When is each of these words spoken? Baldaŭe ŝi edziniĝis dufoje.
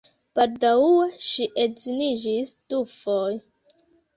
Baldaŭe 0.37 1.03
ŝi 1.27 1.45
edziniĝis 1.65 2.55
dufoje. 2.75 3.41